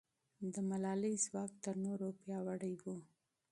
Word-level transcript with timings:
د 0.53 0.55
ملالۍ 0.69 1.15
ځواک 1.25 1.51
تر 1.63 1.75
نورو 1.85 2.07
پیاوړی 2.21 2.73
و. 2.81 2.85